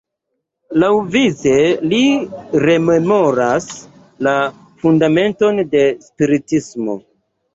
Laŭvice 0.83 1.53
li 1.91 1.99
rememoras 2.63 3.67
la 4.27 4.33
fundamenton 4.85 5.63
de 5.75 5.83
Spiritismo. 6.09 6.97